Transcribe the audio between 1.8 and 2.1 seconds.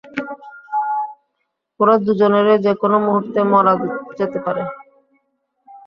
ওরা